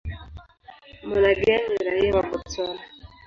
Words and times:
Monageng 1.07 1.63
ni 1.71 1.81
raia 1.87 2.11
wa 2.15 2.23
Botswana. 2.29 2.81